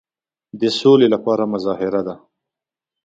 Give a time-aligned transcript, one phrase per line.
[0.59, 2.15] د سولي لپاره مظاهره ده.